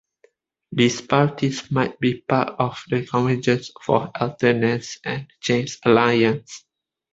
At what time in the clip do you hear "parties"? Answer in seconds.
1.01-1.69